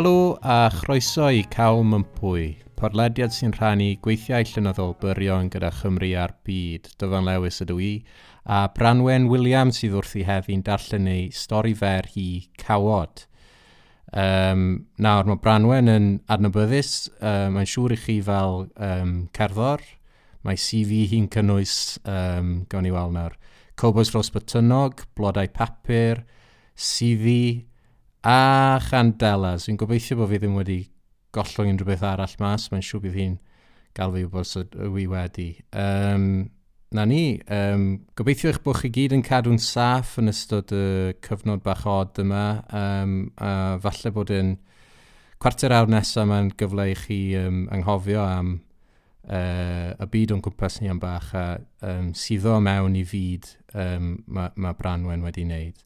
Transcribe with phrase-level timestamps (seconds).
[0.00, 6.32] Helo a chroeso i Cawl Mympwy, podlediad sy'n rhannu gweithiau llynyddol byrion gyda Chymru a'r
[6.48, 7.90] byd, dyfan lewis ydw i,
[8.48, 12.24] a Branwen Williams sydd wrth i heddi'n darllen ei stori fer hi
[12.64, 13.26] Cawod.
[14.16, 14.64] Um,
[14.96, 19.84] nawr, mae Branwen yn adnabyddus, um, mae'n siŵr i chi fel um, cerddor,
[20.48, 21.76] mae CV hi'n cynnwys,
[22.08, 23.36] um, gawn ni weld nawr,
[23.76, 26.24] cobos rosbytynog, blodau papur,
[26.80, 27.66] CV,
[28.24, 29.58] a Chandela.
[29.58, 30.80] So, gobeithio bod fi ddim wedi
[31.34, 32.68] gollwng unrhyw beth arall mas.
[32.70, 33.36] Mae'n siŵr bydd hi'n
[33.96, 35.50] gael fi wybod sydd wy wedi.
[35.72, 36.50] Um,
[36.94, 37.84] na ni, um,
[38.18, 42.46] gobeithio eich bod chi gyd yn cadw'n saff yn ystod y cyfnod bach od yma.
[42.74, 44.56] Um, a falle bod yn
[45.40, 48.58] cwarter awr nesaf mae'n gyfle i chi um, anghofio am
[49.30, 51.46] uh, y byd o'n cwmpas ni am bach a
[51.86, 55.80] um, syddo mewn i fyd um, mae ma Branwen wedi wneud.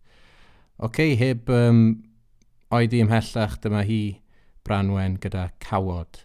[0.74, 1.84] Oce, okay, heb um,
[2.74, 4.00] oedi ymhellach dyma hi
[4.66, 6.24] Branwen gyda cawod.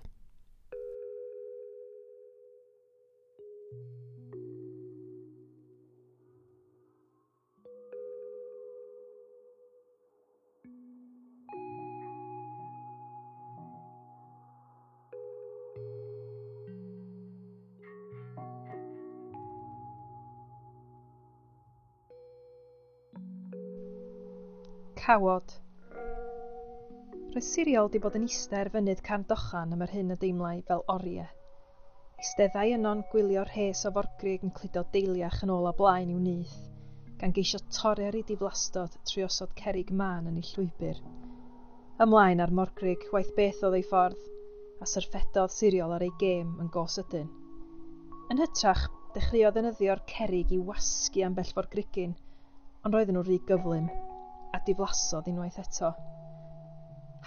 [25.00, 25.69] Cawod.
[27.30, 30.80] Roedd Siriol 'di bod yn iste ar fynydd Carndochan am yr hyn a deimlai fel
[30.90, 31.28] oriau.
[32.24, 36.56] Eisteddai yno'n gwylio rhes o forgrig yn cludo deiliach yn ôl a blaen i'w nyth,
[37.22, 41.06] gan geisio torri'r i diflastod trwy osod cerig man yn ei llwybr.
[42.08, 44.28] Ymlaen ar morgrig, waith beth oedd ei ffordd,
[44.82, 47.30] a syrffedodd siriol ar ei gêm yn gos ydyn.
[48.34, 52.18] Yn hytrach, dechreuodd ynyddio'r cerig i wasgu am bell grigyn,
[52.82, 53.92] ond roedden nhw rhy gyflym,
[54.50, 55.94] a diflasodd unwaith eto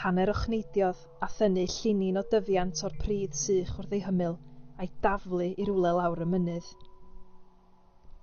[0.00, 4.38] hanner o chneidiodd a thynnu llinyn o dyfiant o'r pridd sych wrth ei hymyl
[4.80, 6.70] a'i daflu i rwle lawr y mynydd.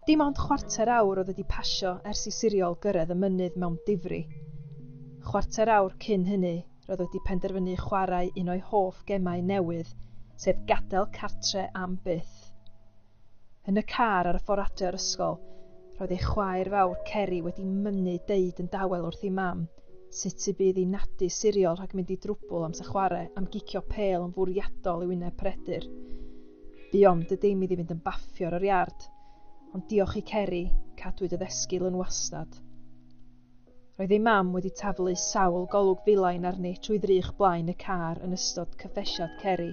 [0.07, 4.22] Dim ond chwarter awr oedd wedi pasio ers i siriol gyrraedd y mynydd mewn difri.
[5.30, 6.56] Chwarter awr cyn hynny
[6.88, 9.91] roedd wedi penderfynu chwarae un o'i hoff gemau newydd,
[10.46, 12.38] sef gadael cartre am byth.
[13.69, 15.38] Yn y car ar y ffordd adre o'r ysgol,
[16.00, 19.68] roedd ei chwaer fawr Ceri wedi mynnu deud yn dawel wrth ei mam–
[20.09, 23.81] sut y bydd i nadu siriol rhag mynd i drwbl am sa chwarae am gicio
[23.92, 25.86] pêl yn fwriadol i wyneb predur.
[26.90, 29.06] Beyond dy dim iddi fynd yn baffio ar yr iard,
[29.75, 30.64] ond diolch i Ceri,
[30.98, 32.58] cadwyd y ddesgyl yn wastad.
[34.00, 38.34] Roedd ei mam wedi taflu sawl golwg filain arni trwy ddrych blaen y car yn
[38.38, 39.69] ystod cyffesiad Ceri,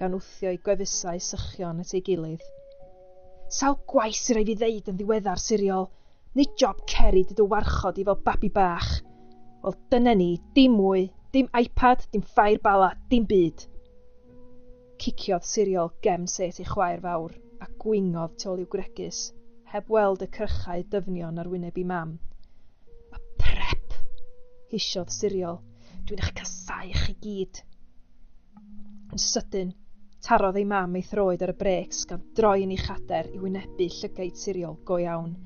[0.00, 2.42] gan wthio i gwefusau sychion at ei gilydd.
[3.52, 5.90] Sawl gwaith sy'n rhaid i ddeud yn ddiweddar siriol,
[6.34, 8.90] nid job Ceri dyd warchod i fel babi bach.
[9.62, 13.60] Wel, dyna ni, dim mwy, dim iPad, dim ffair bala, dim byd.
[14.98, 19.20] Ciciodd siriol gem set ei chwaer fawr a gwingodd tu ôl i'w gregus,
[19.70, 22.16] heb weld y crychau dyfnion ar wyneb i mam.
[23.14, 23.94] A prep!
[24.72, 25.60] Hisiodd siriol.
[26.08, 27.60] Dwi'n eich casau chi gyd.
[29.14, 29.70] Yn sydyn,
[30.26, 33.86] tarodd ei mam ei throed ar y brecs gan droi yn ei chader i wynebu
[34.00, 35.36] llygaid siriol go iawn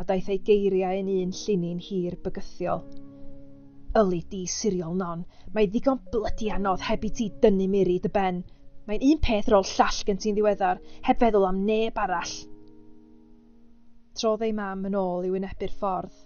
[0.00, 2.82] a daeth ei geiriau yn un llinyn hir bygythiol.
[3.96, 8.42] Yli di, siriol non, mae ddigon blydi anodd heb i ti dynnu miri dy ben.
[8.88, 12.34] Mae'n un peth rôl llall gen ti'n ddiweddar, heb feddwl am neb arall.
[14.18, 16.20] Trodd ei mam yn ôl i wynebu'r ffordd,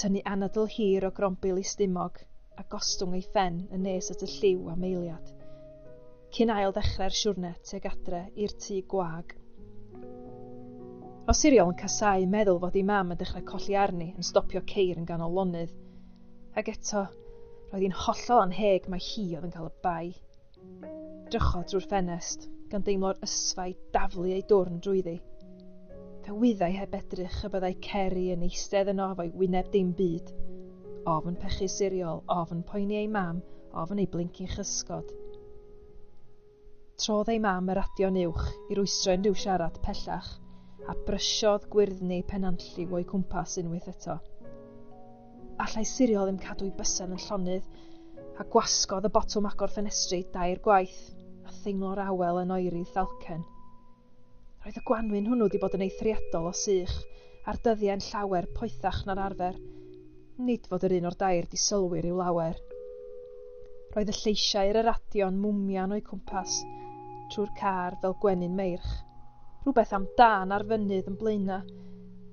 [0.00, 2.18] tynnu anadl hir o grombil i stumog
[2.58, 5.30] a gostwng ei ffen yn nes at y lliw am eiliad,
[6.34, 9.34] cyn ail ddechrau'r siwrne teg adre i'r tŷ gwag.
[11.30, 14.98] O Siriol yn casau meddwl fod ei mam yn dechrau colli arni yn stopio ceir
[14.98, 15.72] yn ganol lonydd,
[16.54, 17.00] Ac eto,
[17.72, 20.10] roedd hi'n hollol anheg mae hi oedd yn cael y bai.
[21.32, 25.16] Drychodd drwy'r ffenest, gan deimlo'r ysfau daflu ei dwrn drwyddi.
[26.22, 30.30] Fe wyddai heb edrych y byddai Ceri yn eistedd yno fo'i wyneb dim byd.
[31.10, 33.40] Ofn pechu siriol, ofn poeni ei mam,
[33.82, 35.10] ofn ei blincin chysgod.
[37.02, 40.30] Trodd ei mam y radio'n uwch i rwystro rhyw siarad pellach,
[40.86, 44.20] a brysiodd gwyrddni penanlliw o'i cwmpas unwaith eto
[45.64, 47.66] allai siriol ddim cadw i bysen yn llonydd,
[48.40, 51.00] a gwasgodd y botwm agor ffenestri dair gwaith,
[51.46, 53.44] a theimlo'r awel yn oeri ddalcen.
[54.64, 56.92] Roedd y gwanwyn hwnnw wedi bod yn eithriadol o sych,
[57.48, 59.56] a'r dyddiau'n llawer poethach na'r arfer,
[60.48, 62.60] nid fod yr un o'r dair di sylwyr i'w lawer.
[63.94, 66.60] Roedd y lleisiau i'r radio'n mwmian o'i cwmpas,
[67.32, 68.94] trwy'r car fel gwenyn meirch.
[69.64, 71.62] Rhywbeth am dan ar fynydd yn blaena,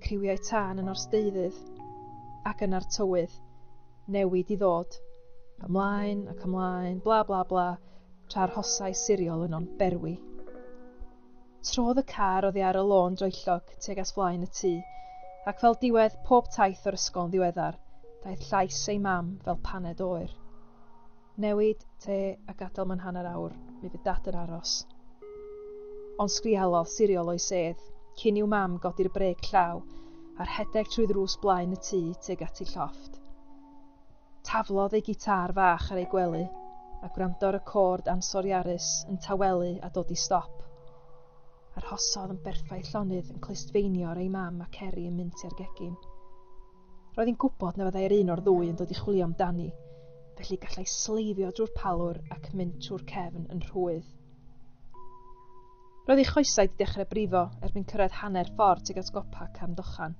[0.04, 1.60] criwiau tân yn o'r steidydd,
[2.50, 3.40] ac yna'r tywydd
[4.12, 4.98] newid i ddod.
[5.68, 7.68] Ymlaen ac ymlaen, bla bla bla,
[8.32, 10.16] tra'r hosau siriol yno'n berwi.
[11.72, 14.74] Trodd y car oddi ar y lôn droellog tuag at flaen y tŷ,
[15.52, 17.78] ac fel diwedd pob taith o'r ysgol ddiweddar,
[18.24, 20.34] daeth llais ei mam fel paned oer.
[21.42, 22.18] Newid, te
[22.50, 24.82] a gadael mewn hanner awr, mi fydd dad yn aros.
[26.20, 27.80] Ond sgrialodd siriol o'i sedd,
[28.18, 29.80] cyn i'w mam godi'r breg llaw
[30.42, 33.18] a rhedeg trwy ddrws blaen y tŷ tuag at ei llofft.
[34.48, 36.48] Taflodd ei gitar fach ar ei gwely
[37.06, 40.64] a gwrando'r y cord ansoriarus yn tawelu a dod i stop.
[41.78, 45.94] Arhosodd yn berffau llonydd yn clustfeinio ar ei mam a Ceri yn mynd i'r gegin.
[47.18, 49.70] Roedd hi'n gwybod na fyddai'r un o'r ddwy yn dod i chwilio amdani,
[50.40, 54.10] felly gallai sleifio drwy'r palwr ac mynd trwy'r cefn yn rhwydd.
[56.02, 60.16] Roedd ei choesau wedi dechrau brifo erbyn cyrraedd hanner ffordd tuag at gopa Cam-dochan,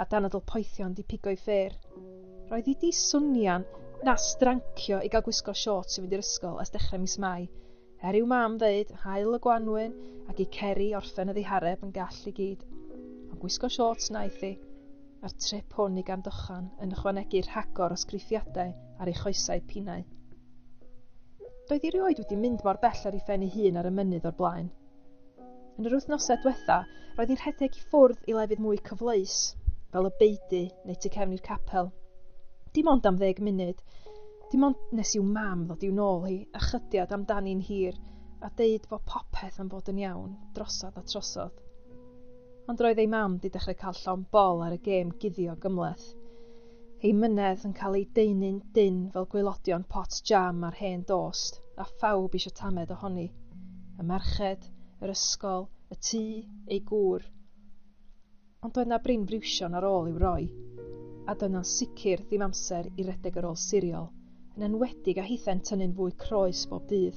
[0.00, 1.74] a danadl poethion 'di pigo'i ffêr.
[2.48, 3.66] Roedd hi di swnian
[4.08, 7.44] na strancio i gael gwisgo siot i fynd i'r ysgol as dechrau mis Mai,
[8.00, 9.98] er i'w mam ddeud hael y Gwanwyn
[10.32, 12.64] ac i Ceri orffen y ddihareb yn gall i gyd.
[13.28, 14.54] Ond gwisgo siot naeth hi,
[15.20, 20.08] a'r trip hwn i Gamdochan yn ychwanegu rhagor o sgriffiadau ar ei choesau pinau.
[21.68, 24.32] Doedd hi rioed wedi mynd mor bell ar ei phen ei hun ar y mynydd
[24.32, 24.76] o'r blaen.
[25.80, 26.74] Yn yr wythnosau diwetha,
[27.16, 29.36] roedd hi'n rhedeg i ffwrdd i lefydd mwy cyfleus,
[29.94, 31.86] fel y beudu neu tu cefn i'r capel.
[32.76, 33.78] Dim ond am ddeg munud,
[34.52, 37.96] dim ond nes i'w mam ddod i'w nôl hi a chydiad amdani'n hir
[38.44, 41.62] a deud fod popeth yn fod yn iawn drosodd a trosodd.
[42.68, 46.10] Ond roedd ei mam di dechrau cael llon bol ar y gêm guddio gymleth.
[47.00, 51.88] Ei mynedd yn cael ei deunu'n dyn fel gwelodion pot jam ar hen dost a
[52.04, 53.30] phawb eisiau tamed ohoni.
[53.96, 54.68] Y merched,
[55.00, 56.22] yr ysgol, y tŷ,
[56.68, 57.22] ei gŵr.
[58.60, 60.44] Ond doedd na brin Briwsion ar ôl i'w roi,
[61.24, 64.10] a doedd na'n sicr ddim amser i redeg ar ôl siriol,
[64.56, 67.16] yn enwedig a hithen tynnu'n fwy croes bob dydd.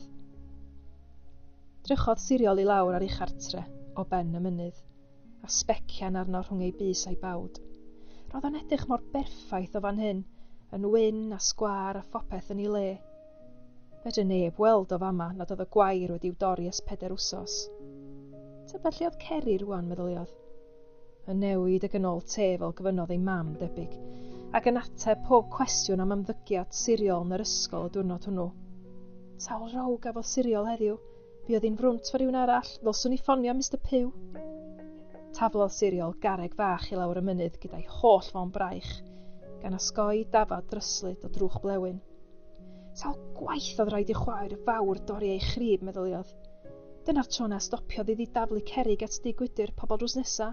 [1.83, 3.65] Drychodd siriol i lawr ar ei chartre
[3.99, 4.79] o ben y mynydd,
[5.43, 7.59] a sbecian arno rhwng ei bus a'i bawd.
[8.31, 10.23] Roedd o'n edrych mor berffaith o fan hyn,
[10.73, 12.87] yn wyn a sgwar a phopeth yn ei le,
[14.03, 17.53] Fedre neb weld o fama nad oedd y gwair wedi'w dorri ys peder wsos.
[18.71, 20.33] Ta lle oedd Ceri rwan, meddyliodd.
[21.31, 23.93] Y newid ag yn ôl tef fel gyfynodd ei mam debyg,
[24.59, 28.49] ac yn ateb pob cwestiwn am ymddygiad siriol yn yr ysgol y diwrnod hwnnw.
[29.45, 30.99] Tal row gafodd siriol heddiw,
[31.47, 34.11] buodd hi'n frwnt fo rhywun arall, ddylswn i ffonio Mr Pew.
[35.39, 38.97] Taflodd siriol gareg fach i lawr y mynydd gyda'i holl fo'n braich,
[39.63, 42.03] gan osgoi dafad dryslyd o drwch blewyn.
[42.99, 46.33] Tal gwaith oedd rhaid i chwaer fawr dorri ei chrib, meddyliodd.
[47.07, 50.51] Dyna'r tro na stopiodd iddi daflu cerig at di gwydr pobl drws nesa,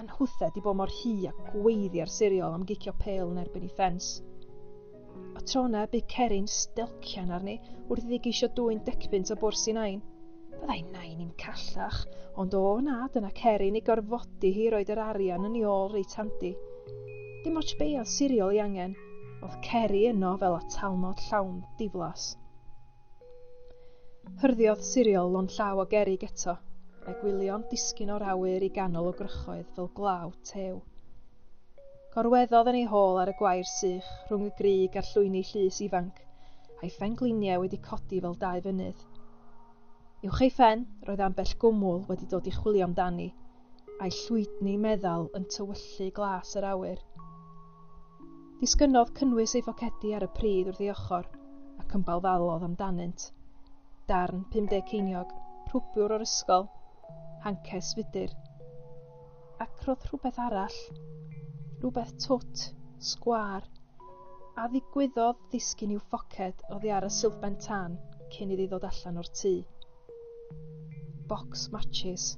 [0.00, 3.74] anhwthau i bod mor hi a gweiddi ar siriol am gicio pêl yn erbyn ei
[3.76, 4.08] ffens.
[5.36, 7.58] O tro na bu cerin stelcian arni
[7.90, 10.02] wrth iddi geisio dwy'n decbynt o bwrs i nain.
[10.56, 12.02] Byddai nain i'n callach,
[12.40, 16.16] ond o na dyna cerin i gorfodi hi roed yr arian yn ei ôl reit
[16.20, 16.56] handi.
[17.44, 18.96] Dim ots be oedd siriol i angen,
[19.44, 22.22] Oedd Ceri yno fel talnod llawn diflas.
[24.40, 26.54] Hyrdiodd siriol o'n llaw o gerig eto,
[27.06, 30.78] a gwylio'n disgyn o'r awyr i ganol o grychoedd fel glaw tew.
[32.14, 36.22] Gorweddodd yn ei hôl ar y gwair sych rhwng y grig a'r llwyni llys ifanc,
[36.80, 39.04] a'i phengliniau wedi codi fel dau fynydd.
[40.26, 43.28] Uwch ei ffen, roedd ambell gwmwl wedi dod i chwilio amdani,
[44.00, 47.04] a'i llwydni meddal yn tywyllu glas yr awyr.
[48.56, 51.26] Disgynnodd cynnwys ei focedi ar y pryd wrth ei ochr,
[51.82, 53.26] ac yn balfalodd amdanynt.
[54.08, 55.34] Darn 50 ceiniog,
[55.66, 56.64] rhwbiwr o'r ysgol,
[57.44, 58.32] hances fudur.
[59.60, 60.78] Ac roedd rhywbeth arall,
[61.82, 62.64] rhywbeth twt,
[63.10, 63.68] sgwar,
[64.56, 68.00] a ddigwyddodd ddisgyn i'w ffoced oddi ar y silfben tân
[68.38, 69.54] cyn iddi ddod allan o'r tŷ.
[71.28, 72.32] Box matches.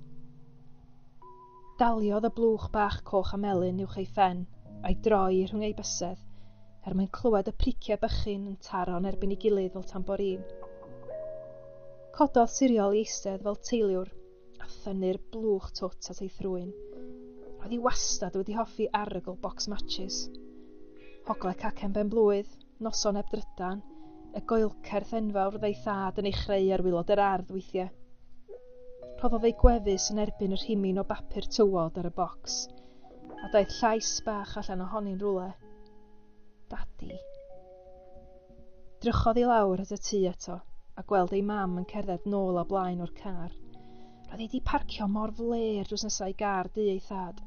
[1.78, 4.48] Daliodd y blwch bach coch a melyn uwch ei ffen,
[4.86, 6.20] a'i droi rhwng ei bysedd
[6.88, 10.44] er mwyn clywed y priciau bychyn yn taro'n erbyn ei gilydd fel tamborin.
[12.14, 14.12] Cododd siriol i eistedd fel teiliwr
[14.62, 16.70] a thynnu'r blwch twt at ei thrwyn.
[17.58, 20.22] Roedd hi wastad wedi hoffi arogl bocs matches.
[21.28, 22.54] Hogle cacen ben blwydd,
[22.86, 23.82] noson eb drydan,
[24.38, 27.90] y goelcerth enfawr ddei thad yn ei chreu ar wylod yr ardd weithiau.
[29.18, 32.62] Rhoddodd ei gwefus yn erbyn yr himin o bapur tywod ar y bocs–
[33.44, 35.50] a daeth llais bach allan ohoni'n rwle.
[36.72, 37.18] Dadi.
[39.02, 40.56] Drychodd i lawr at y tŷ eto
[40.98, 43.52] a gweld ei mam yn cerdded nôl a blaen o'r car.
[44.28, 47.38] Roedd ei di parcio mor fler drws nesau gar di ei thad,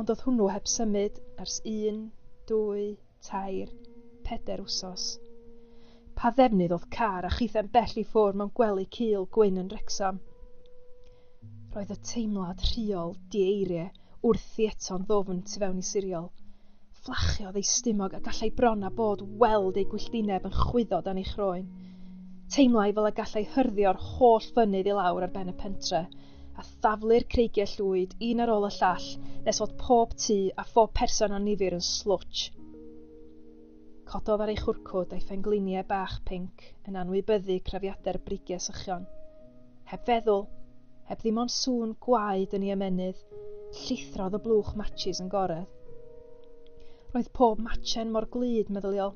[0.00, 2.00] ond oedd hwnnw heb symud ers un,
[2.48, 2.86] dwy,
[3.28, 3.70] tair,
[4.28, 5.06] peder wsos.
[6.16, 10.22] Pa ddefnydd oedd car a chithau'n bell i ffwr mewn gwely cil gwyn yn Wrecsam.
[11.76, 13.92] Roedd y teimlad rhiol dieiriau
[14.28, 16.28] wrth i eto'n ddofn tu fewn i siriol.
[17.02, 21.26] Fflachiodd ei stumog a gallai bron a bod weld ei gwylltineb yn chwyddo dan ei
[21.26, 21.64] chroen.
[22.54, 26.04] Teimlai fel y gallai hyrddio'r holl fynydd i lawr ar ben y pentre,
[26.54, 29.08] a thaflu'r creigiau llwyd un ar ôl y llall
[29.48, 32.44] nes fod pob tŷ a phob person o nifir yn slwtch.
[34.12, 39.08] Cododd ar ei chwrcwd a'i phengliniau bach pinc yn anwybyddu crafiadau'r brigiau sychion.
[39.90, 40.46] Heb feddwl,
[41.10, 43.26] heb ddim ond sŵn gwaed yn ei ymennydd,
[43.72, 45.68] llithrodd y blwch matches yn goredd.
[47.12, 49.14] Roedd pob matchen mor glud, meddyliol,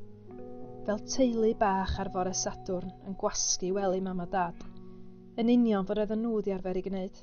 [0.86, 4.60] fel teulu bach ar fore Sadwrn yn gwasgu wely mam a dad,
[5.40, 7.20] yn union fod oedden nhw di arfer i gwneud.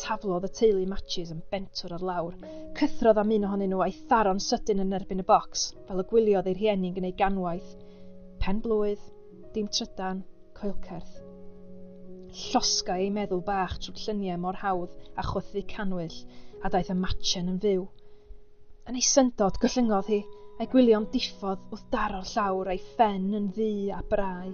[0.00, 2.36] Taflodd y teulu matches yn bentwr ar lawr,
[2.80, 6.48] cythrodd am un ohonyn nhw a'i tharo'n sydyn yn erbyn y bocs, fel y gwyliodd
[6.50, 7.74] ei rhieni'n gwneud ganwaith,
[8.40, 9.10] pen blwydd,
[9.56, 10.24] dim trydan,
[10.56, 11.19] coelcerth
[12.38, 16.18] llosga ei meddwl bach trwy lluniau mor hawdd a chwythu canwyll
[16.64, 17.86] a daeth y matchen yn fyw.
[18.90, 20.20] Yn ei syndod gyllyngodd hi
[20.60, 24.50] a'i gwylio'n diffodd wrth daro'r llawr a'i ffen yn ddu a brau.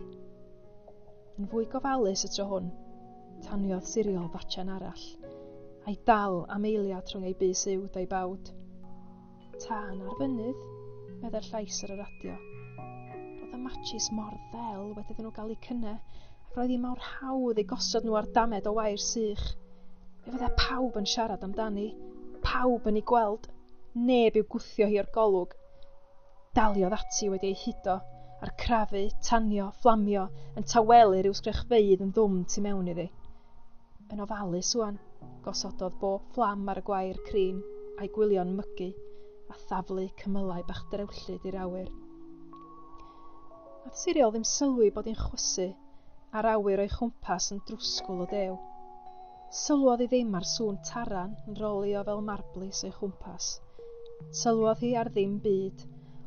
[1.37, 2.68] Yn fwy gofalus y tro hwn,
[3.47, 5.06] taniodd siriol fatchen arall,
[5.85, 8.52] a'i dal am eiliad rhwng ei bus uwd a'i bawd.
[9.66, 10.62] Tân ar fynydd,
[11.25, 12.38] meddai'r llais ar y radio.
[12.78, 15.99] Roedd y matchis mor ddel wedi nhw gael eu cynnau
[16.56, 19.42] roedd hi mor hawdd ei gosod nhw ar damed o wair sych.
[20.22, 21.90] Fe fydda pawb yn siarad amdani,
[22.46, 23.44] pawb yn ei gweld,
[24.06, 25.52] neb i'w gwthio hi o'r golwg.
[26.56, 27.98] Daliodd ati wedi ei hudo,
[28.40, 30.25] a'r crafu, tanio, fflamio,
[30.56, 33.10] yn tawelu rhyw sgrychfeidd yn ddwm tu mewn iddi.
[34.14, 34.96] Yn ofalus wan,
[35.44, 37.60] gosododd bob fflam ar y gwair crin
[38.00, 38.94] a'i gwylio'n mygu
[39.52, 41.96] a thaflu cymylau bach drewllyd i'r awyr.
[43.84, 45.75] Nath Siriol ddim sylwi bod hi'n chwysu
[46.35, 48.56] a'r awyr o'i chwmpas yn drwsgwl o dew.
[49.61, 53.50] Sylwodd hi ddim ar sŵn taran yn rolio fel marblis o'i chwmpas.
[54.40, 55.85] Sylwodd hi ar ddim byd,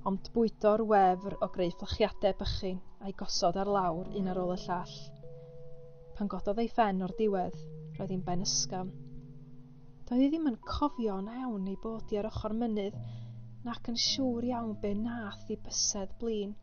[0.09, 4.59] ond bwydo'r wefr o greu fflachiadau bychyn a'i gosod ar lawr un ar ôl y
[4.63, 4.95] llall.
[6.15, 7.59] Pan gododd ei ffen o'r diwedd,
[7.97, 8.89] roedd hi'n ben ysgam.
[10.07, 12.95] Doedd hi ddim yn cofio'n awn ei bod i ar ochr mynydd,
[13.67, 16.55] nac yn siŵr iawn be nath i bysedd blin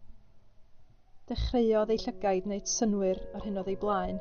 [1.30, 4.18] dechreuodd ei llygaid wneud synwyr ar hyn oedd ei blaen,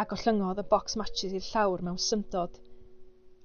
[0.00, 2.54] a gollyngodd y bocs matches i'r llawr mewn syndod.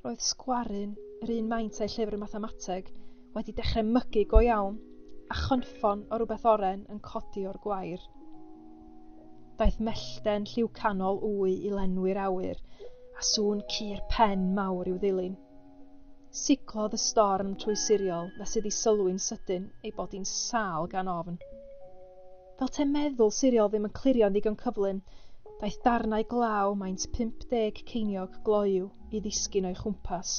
[0.06, 0.94] Roedd sgwarin
[1.26, 2.94] yr un maint a'i llyfr mathemateg
[3.36, 4.80] wedi dechrau mygu go iawn
[5.36, 8.08] a chynffon o rhywbeth oren yn codi o'r gwair.
[9.60, 12.64] Daeth mellten lliw canol wy i lenwi'r awyr
[13.20, 15.36] a sŵn cur pen mawr i'w ddilyn.
[16.46, 21.42] Siglodd y storm trwy siriol nes iddi sylwi'n sydyn ei bod hi'n sal gan ofn.
[22.60, 24.98] Fel te meddwl siriol ddim yn clirio'n ddigon cyflym,
[25.62, 30.34] daeth darnau glaw maent pump deg ceiniog gloiw i ddisgyn o'i chwmpas,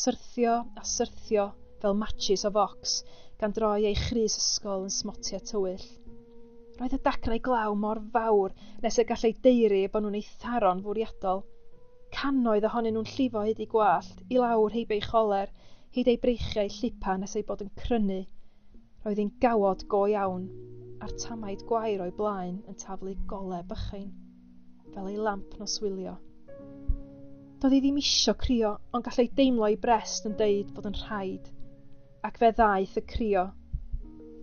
[0.00, 1.46] syrthio a syrthio
[1.80, 2.98] fel matches o focs
[3.40, 5.88] gan droi ei chrys ysgol yn smotia tywyll.
[6.82, 8.52] Roedd y dacrau glaw mor fawr
[8.84, 11.46] nes y gallai deiri bod nhw'n ei tharo'n fwriadol.
[12.18, 15.56] Canoedd ohonyn nhw'n llifo hyd i gwallt, i lawr heib ei choler,
[15.96, 18.20] hyd ei breichiau llipa nes ei bod yn crynu.
[19.06, 20.50] Roedd hi'n gawod go iawn
[21.04, 24.08] a'r tamaid gwair o'i blaen yn taflu gole bychain,
[24.94, 26.16] fel ei lamp noswylio.
[27.62, 31.48] Doedd hi ddim isio crio, ond gallai deimlo ei brest yn deud fod yn rhaid,
[32.28, 33.46] ac fe ddaeth y crio,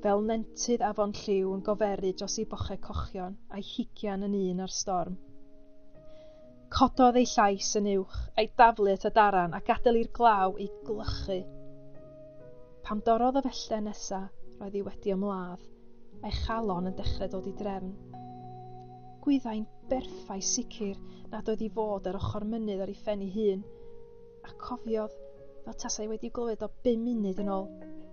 [0.05, 4.74] fel nentydd afon lliw yn goferu dros ei bochau cochion a'i higian yn un ar
[4.79, 5.15] storm.
[6.75, 10.71] Cododd ei llais yn uwch a'i daflu at y daran a gadael i'r glaw ei
[10.88, 11.39] glychu.
[12.85, 15.75] Pam dorodd y felle nesaf, roedd hi wedi ymladd
[16.22, 17.93] mae chalon yn dechrau dod i drefn.
[19.25, 20.98] Gwyddai'n berffau sicr
[21.31, 23.63] nad oedd i fod ar ochr mynydd ar ei phen ei hun,
[24.45, 25.15] a cofiodd
[25.65, 27.67] fel tasau wedi glywed o 5 munud yn ôl,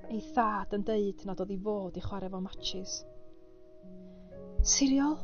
[0.08, 2.96] ei thad yn deud nad oedd i fod i chwarae fo matches.
[4.72, 5.18] Siriol?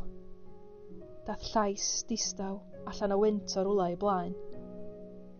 [1.29, 4.37] Dath llais distaw allan o wynt o rwla i blaen.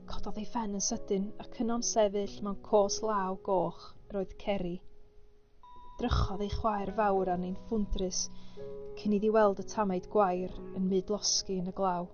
[0.09, 4.77] Cododd ei ffen yn sydyn ac yno'n sefyll mewn cos law goch roedd oedd Ceri
[5.99, 8.19] drychodd ei chwaer fawr arni'n ffwndrus
[9.01, 12.07] cyn iddi weld y tamaid gwair yn mydlosgi yn y glaw.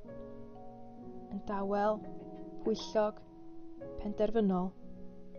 [1.35, 1.99] Yn dawel,
[2.65, 3.19] pwyllog,
[4.01, 4.71] penderfynol,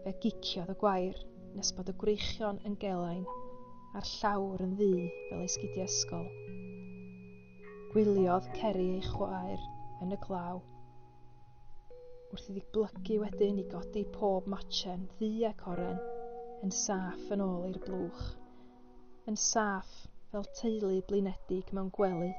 [0.04, 1.18] fe giciodd y gwair
[1.56, 3.25] nes bod y gwreichion yn gelain
[3.98, 4.92] a'r llawr yn ddu
[5.32, 6.28] fel ei sgidi ysgol.
[7.96, 9.70] Gwyliodd Ceri ei chwaer
[10.06, 10.62] yn y glaw.
[12.30, 15.98] Wrth iddi blygu wedyn i godi pob matchen ddu ac oren,
[16.64, 18.26] yn saff yn ôl i'r blwch,
[19.30, 19.92] yn saff
[20.32, 22.32] fel teulu blinedig mewn gwely,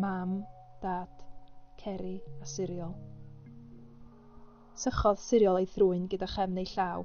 [0.00, 0.40] mam,
[0.82, 1.22] dad,
[1.80, 2.94] ceri a siriol.
[4.84, 7.04] Sychodd siriol ei thrwyn gyda chefn ei llaw,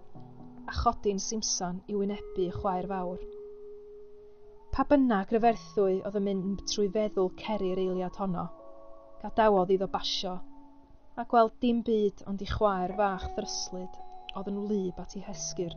[0.70, 3.22] a chodi'n Simpson i wynebu chwaer fawr.
[4.74, 8.48] Pa bynnag ryferthwy oedd yn mynd trwy feddwl ceri'r eiliad honno,
[9.24, 10.36] gadawodd iddo basio,
[11.20, 14.04] a gweld dim byd ond i chwaer fach ddryslyd
[14.38, 15.74] oedd yn wlyb at ei hesgyr.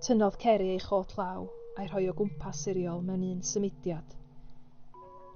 [0.00, 1.42] Tynnodd Ceri ei chot law
[1.76, 4.14] a'i rhoi o gwmpas siriol mewn un symudiad.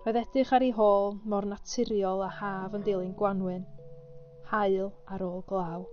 [0.04, 3.66] Roedd edrych ar ei hôl mor naturiol a haf yn dilyn Gwanwyn,
[4.52, 5.84] hael ar ôl glaw.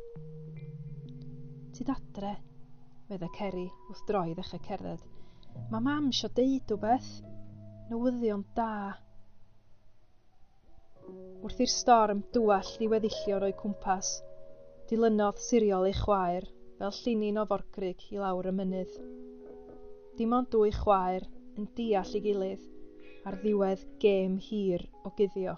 [1.76, 2.32] Tid adre,
[3.10, 5.04] meddai Ceri wrth droi ddechrau cerdded.
[5.74, 7.12] Mae mam sio deud wbeth,
[7.92, 8.72] newyddion da.
[11.44, 14.16] Wrth i'r storm dwall ddiweddillio o'i cwmpas,
[14.88, 16.48] dilynodd siriol ei chwaer
[16.82, 18.94] fel llinyn o forgrug i lawr y mynydd.
[20.18, 22.64] Dim ond dwy chwaer yn deall ei gilydd
[23.30, 25.54] ar ddiwedd gêm hir o guddio.